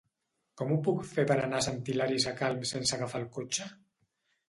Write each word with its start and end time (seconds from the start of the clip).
Com 0.61 0.71
ho 0.73 0.77
puc 0.87 1.03
fer 1.09 1.27
per 1.33 1.37
anar 1.43 1.61
a 1.61 1.67
Sant 1.67 1.79
Hilari 1.91 2.19
Sacalm 2.27 2.67
sense 2.73 3.01
agafar 3.01 3.25
el 3.25 3.33
cotxe? 3.41 3.73